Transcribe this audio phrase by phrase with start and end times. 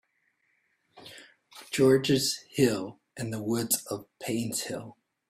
[1.69, 4.95] George's Hill and the woods of Painshill.